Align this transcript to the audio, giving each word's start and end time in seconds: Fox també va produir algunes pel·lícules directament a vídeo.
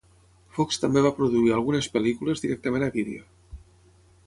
Fox 0.53 0.79
també 0.85 1.03
va 1.07 1.11
produir 1.19 1.51
algunes 1.59 1.91
pel·lícules 1.97 2.43
directament 2.47 2.89
a 2.89 2.91
vídeo. 2.99 3.31